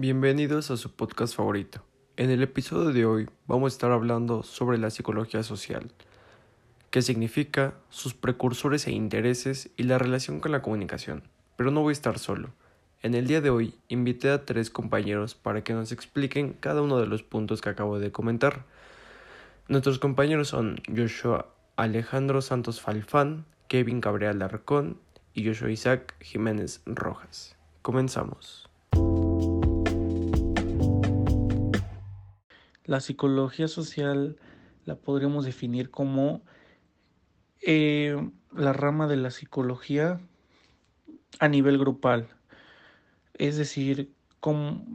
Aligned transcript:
Bienvenidos 0.00 0.70
a 0.70 0.76
su 0.76 0.92
podcast 0.92 1.34
favorito. 1.34 1.82
En 2.16 2.30
el 2.30 2.40
episodio 2.40 2.92
de 2.92 3.04
hoy 3.04 3.28
vamos 3.48 3.72
a 3.72 3.74
estar 3.74 3.90
hablando 3.90 4.44
sobre 4.44 4.78
la 4.78 4.90
psicología 4.90 5.42
social, 5.42 5.90
qué 6.92 7.02
significa, 7.02 7.74
sus 7.88 8.14
precursores 8.14 8.86
e 8.86 8.92
intereses 8.92 9.70
y 9.76 9.82
la 9.82 9.98
relación 9.98 10.38
con 10.38 10.52
la 10.52 10.62
comunicación. 10.62 11.24
Pero 11.56 11.72
no 11.72 11.80
voy 11.80 11.90
a 11.90 11.98
estar 11.98 12.20
solo. 12.20 12.50
En 13.02 13.16
el 13.16 13.26
día 13.26 13.40
de 13.40 13.50
hoy 13.50 13.74
invité 13.88 14.30
a 14.30 14.44
tres 14.44 14.70
compañeros 14.70 15.34
para 15.34 15.64
que 15.64 15.72
nos 15.72 15.90
expliquen 15.90 16.52
cada 16.52 16.80
uno 16.80 17.00
de 17.00 17.08
los 17.08 17.24
puntos 17.24 17.60
que 17.60 17.70
acabo 17.70 17.98
de 17.98 18.12
comentar. 18.12 18.66
Nuestros 19.66 19.98
compañeros 19.98 20.46
son 20.46 20.80
Joshua 20.96 21.52
Alejandro 21.74 22.40
Santos 22.40 22.80
Falfán, 22.80 23.46
Kevin 23.66 24.00
Gabriel 24.00 24.42
Arcón 24.42 24.96
y 25.34 25.44
Joshua 25.44 25.72
Isaac 25.72 26.14
Jiménez 26.20 26.82
Rojas. 26.86 27.56
Comenzamos. 27.82 28.67
La 32.88 33.00
psicología 33.00 33.68
social 33.68 34.38
la 34.86 34.96
podríamos 34.96 35.44
definir 35.44 35.90
como 35.90 36.40
eh, 37.60 38.16
la 38.50 38.72
rama 38.72 39.06
de 39.06 39.18
la 39.18 39.30
psicología 39.30 40.18
a 41.38 41.48
nivel 41.48 41.76
grupal, 41.76 42.28
es 43.34 43.58
decir, 43.58 44.10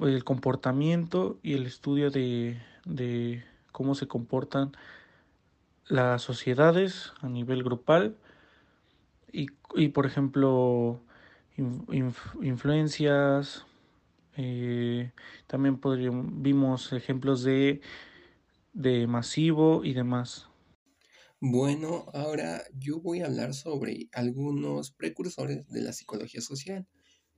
el 0.02 0.24
comportamiento 0.24 1.38
y 1.44 1.54
el 1.54 1.68
estudio 1.68 2.10
de, 2.10 3.44
cómo 3.72 3.94
se 3.94 4.08
comportan 4.08 4.72
las 5.86 6.24
sociedades 6.24 7.14
a 7.22 7.30
nivel 7.30 7.62
grupal 7.62 8.18
y, 9.32 9.90
por 9.90 10.08
ejemplo, 10.08 11.00
influencias, 12.42 13.68
eh, 14.36 15.12
también 15.48 15.80
podríamos, 15.80 16.26
vimos 16.42 16.94
ejemplos 16.94 17.44
de, 17.44 17.82
de 18.74 19.08
masivo 19.08 19.84
y 19.84 19.94
demás. 19.94 20.48
Bueno, 21.40 22.06
ahora 22.14 22.64
yo 22.80 23.02
voy 23.02 23.20
a 23.20 23.26
hablar 23.26 23.54
sobre 23.54 24.08
algunos 24.14 24.92
precursores 24.92 25.68
de 25.68 25.82
la 25.82 25.92
psicología 25.92 26.40
social. 26.40 26.88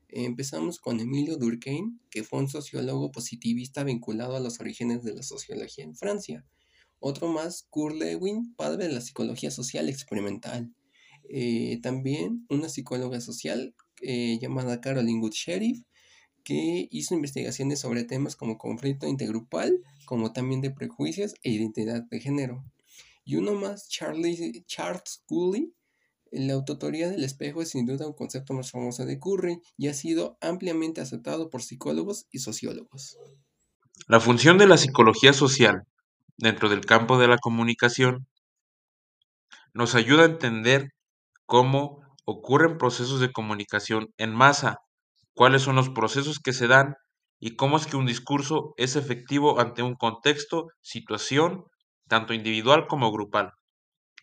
Empezamos 0.10 0.80
con 0.80 1.00
Emilio 1.00 1.38
Durkheim, 1.38 2.00
que 2.12 2.24
fue 2.24 2.40
un 2.40 2.48
sociólogo 2.48 3.12
positivista 3.12 3.84
vinculado 3.84 4.36
a 4.36 4.40
los 4.40 4.60
orígenes 4.60 5.04
de 5.04 5.16
la 5.16 5.24
sociología 5.24 5.84
en 5.84 5.96
Francia. 5.96 6.46
Otro 7.00 7.28
más, 7.30 7.68
Kurt 7.70 7.96
Lewin, 7.96 8.54
padre 8.56 8.88
de 8.88 8.94
la 8.94 9.02
psicología 9.02 9.52
social 9.52 9.90
experimental. 9.90 10.72
Eh, 11.30 11.80
también 11.82 12.46
una 12.50 12.70
psicóloga 12.70 13.20
social 13.22 13.76
eh, 14.02 14.38
llamada 14.40 14.82
Caroline 14.82 15.20
Good 15.20 15.34
Sheriff, 15.34 15.82
que 16.46 16.88
hizo 16.92 17.16
investigaciones 17.16 17.80
sobre 17.80 18.06
temas 18.06 18.38
como 18.38 18.58
conflicto 18.58 19.08
intergrupal, 19.08 19.82
como 20.06 20.32
también 20.32 20.62
de 20.62 20.72
prejuicios 20.72 21.34
e 21.44 21.52
identidad 21.52 22.04
de 22.04 22.20
género. 22.22 22.64
Y 23.26 23.36
uno 23.36 23.56
más, 23.56 23.90
Charles 23.90 25.24
Cooley, 25.26 25.74
la 26.32 26.54
autotoría 26.54 27.10
del 27.10 27.24
espejo 27.24 27.62
es 27.62 27.70
sin 27.70 27.86
duda 27.86 28.08
un 28.08 28.14
concepto 28.14 28.54
más 28.54 28.72
famoso 28.72 29.06
de 29.06 29.20
Curry 29.20 29.62
y 29.76 29.88
ha 29.88 29.94
sido 29.94 30.38
ampliamente 30.40 31.02
aceptado 31.02 31.50
por 31.50 31.64
psicólogos 31.64 32.28
y 32.32 32.40
sociólogos. 32.40 33.18
La 34.08 34.20
función 34.20 34.58
de 34.58 34.68
la 34.68 34.78
psicología 34.78 35.34
social 35.34 35.88
dentro 36.38 36.70
del 36.70 36.86
campo 36.86 37.18
de 37.18 37.28
la 37.28 37.38
comunicación 37.38 38.28
nos 39.74 39.96
ayuda 39.96 40.24
a 40.24 40.28
entender 40.28 40.94
cómo 41.46 42.02
ocurren 42.26 42.78
procesos 42.78 43.20
de 43.20 43.32
comunicación 43.32 44.14
en 44.18 44.34
masa 44.34 44.82
cuáles 45.36 45.62
son 45.62 45.76
los 45.76 45.90
procesos 45.90 46.40
que 46.40 46.54
se 46.54 46.68
dan 46.68 46.96
y 47.40 47.56
cómo 47.56 47.78
es 47.78 47.86
que 47.86 47.98
un 47.98 48.06
discurso 48.08 48.74
es 48.78 48.96
efectivo 48.96 49.60
ante 49.60 49.84
un 49.84 49.96
contexto, 49.96 50.68
situación, 50.82 51.66
tanto 52.08 52.34
individual 52.34 52.88
como 52.88 53.12
grupal. 53.12 53.52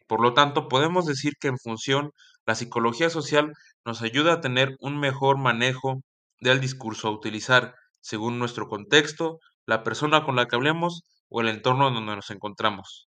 Por 0.08 0.20
lo 0.20 0.34
tanto, 0.34 0.68
podemos 0.68 1.06
decir 1.06 1.34
que 1.40 1.48
en 1.48 1.58
función, 1.58 2.10
la 2.46 2.54
psicología 2.54 3.10
social 3.10 3.52
nos 3.84 4.02
ayuda 4.02 4.34
a 4.34 4.40
tener 4.40 4.76
un 4.80 4.98
mejor 4.98 5.38
manejo 5.38 6.00
del 6.40 6.60
discurso 6.60 7.08
a 7.08 7.12
utilizar 7.12 7.74
según 8.00 8.38
nuestro 8.38 8.68
contexto, 8.68 9.38
la 9.66 9.84
persona 9.84 10.24
con 10.24 10.34
la 10.36 10.46
que 10.46 10.56
hablemos 10.56 11.04
o 11.28 11.40
el 11.40 11.48
entorno 11.48 11.90
donde 11.90 12.16
nos 12.16 12.30
encontramos, 12.30 13.08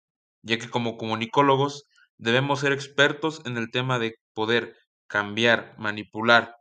ya 0.43 0.59
que 0.59 0.69
como 0.69 0.97
comunicólogos 0.97 1.85
debemos 2.17 2.59
ser 2.59 2.71
expertos 2.71 3.41
en 3.45 3.57
el 3.57 3.71
tema 3.71 3.97
de 3.99 4.15
poder 4.33 4.75
cambiar, 5.07 5.75
manipular 5.77 6.55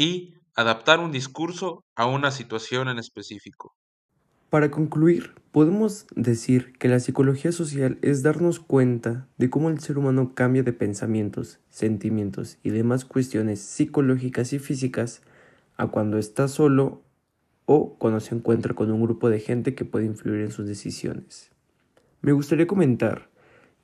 y 0.00 0.32
adaptar 0.54 0.98
un 0.98 1.12
discurso 1.12 1.84
a 1.94 2.06
una 2.06 2.30
situación 2.30 2.88
en 2.88 2.98
específico. 2.98 3.74
Para 4.48 4.70
concluir, 4.70 5.34
podemos 5.52 6.06
decir 6.16 6.72
que 6.78 6.88
la 6.88 7.00
psicología 7.00 7.52
social 7.52 7.98
es 8.00 8.22
darnos 8.22 8.60
cuenta 8.60 9.28
de 9.36 9.50
cómo 9.50 9.68
el 9.68 9.78
ser 9.80 9.98
humano 9.98 10.34
cambia 10.34 10.62
de 10.62 10.72
pensamientos, 10.72 11.60
sentimientos 11.68 12.56
y 12.62 12.70
demás 12.70 13.04
cuestiones 13.04 13.60
psicológicas 13.60 14.54
y 14.54 14.58
físicas 14.58 15.20
a 15.76 15.88
cuando 15.88 16.16
está 16.16 16.48
solo 16.48 17.02
o 17.66 17.96
cuando 17.98 18.20
se 18.20 18.34
encuentra 18.34 18.72
con 18.72 18.90
un 18.90 19.02
grupo 19.02 19.28
de 19.28 19.38
gente 19.38 19.74
que 19.74 19.84
puede 19.84 20.06
influir 20.06 20.40
en 20.40 20.50
sus 20.50 20.66
decisiones. 20.66 21.50
Me 22.22 22.32
gustaría 22.32 22.66
comentar 22.66 23.28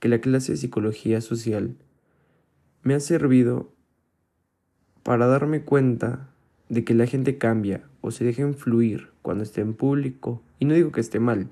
que 0.01 0.09
la 0.09 0.23
clase 0.23 0.53
de 0.53 0.59
psicología 0.59 1.21
social 1.21 1.77
me 2.83 2.95
ha 2.95 3.01
servido 3.01 3.76
para 5.07 5.29
darme 5.29 5.63
cuenta 5.63 6.31
de 6.69 6.83
que 6.83 6.93
la 6.93 7.07
gente 7.07 7.39
cambia 7.39 7.85
o 8.01 8.11
se 8.11 8.25
deja 8.25 8.43
influir 8.43 9.11
cuando 9.23 9.45
esté 9.45 9.61
en 9.61 9.73
público. 9.73 10.43
Y 10.59 10.65
no 10.65 10.75
digo 10.75 10.91
que 10.91 11.01
esté 11.01 11.21
mal, 11.21 11.47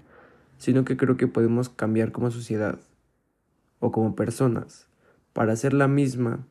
sino 0.58 0.84
que 0.84 0.96
creo 0.96 1.16
que 1.16 1.28
podemos 1.28 1.68
cambiar 1.68 2.10
como 2.10 2.32
sociedad 2.32 2.80
o 3.78 3.92
como 3.92 4.16
personas 4.16 4.88
para 5.32 5.54
ser 5.54 5.72
la 5.72 5.86
misma 5.86 6.48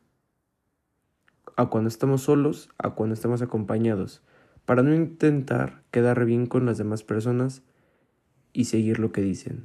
a 1.58 1.66
cuando 1.66 1.88
estamos 1.88 2.22
solos, 2.22 2.70
a 2.78 2.94
cuando 2.94 3.12
estamos 3.12 3.42
acompañados, 3.42 4.22
para 4.64 4.82
no 4.82 4.94
intentar 4.94 5.82
quedar 5.90 6.24
bien 6.24 6.46
con 6.46 6.64
las 6.64 6.78
demás 6.78 7.02
personas 7.02 7.60
y 8.54 8.64
seguir 8.64 8.98
lo 8.98 9.12
que 9.12 9.20
dicen. 9.20 9.64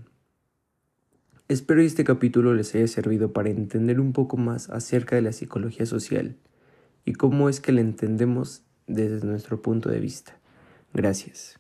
Espero 1.48 1.80
que 1.80 1.86
este 1.86 2.04
capítulo 2.04 2.54
les 2.54 2.76
haya 2.76 2.88
servido 2.90 3.32
para 3.32 3.48
entender 3.48 4.02
un 4.02 4.12
poco 4.12 4.36
más 4.36 4.70
acerca 4.70 5.16
de 5.16 5.22
la 5.22 5.32
psicología 5.32 5.86
social 5.86 6.36
y 7.10 7.14
cómo 7.14 7.50
es 7.50 7.60
que 7.60 7.72
la 7.72 7.82
entendemos 7.82 8.62
desde 8.86 9.26
nuestro 9.26 9.64
punto 9.64 9.90
de 9.90 10.00
vista. 10.00 10.38
Gracias. 10.94 11.60